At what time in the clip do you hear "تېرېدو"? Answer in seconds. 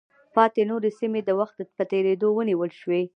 1.91-2.27